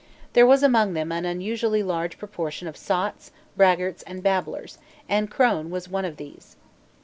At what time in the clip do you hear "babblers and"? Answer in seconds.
4.23-5.29